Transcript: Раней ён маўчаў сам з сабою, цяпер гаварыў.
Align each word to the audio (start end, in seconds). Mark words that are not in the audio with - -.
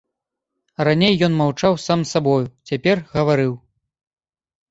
Раней 0.87 1.13
ён 1.25 1.33
маўчаў 1.41 1.73
сам 1.85 1.99
з 2.07 2.17
сабою, 2.17 2.45
цяпер 2.71 2.95
гаварыў. 3.13 3.51